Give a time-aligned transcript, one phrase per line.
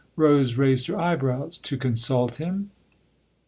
[0.15, 1.59] Rose raised her eyebrows.
[1.59, 2.71] "To consult him